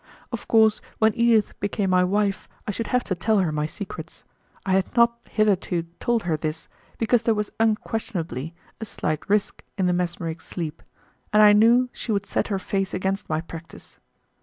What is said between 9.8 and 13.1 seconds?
the mesmeric sleep, and I knew she would set her face